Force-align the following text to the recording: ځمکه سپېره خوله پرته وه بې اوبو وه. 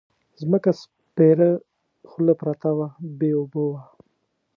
ځمکه 0.41 0.71
سپېره 0.81 1.49
خوله 2.09 2.33
پرته 2.41 2.69
وه 2.77 2.87
بې 3.17 3.31
اوبو 3.39 3.63
وه. 3.71 3.81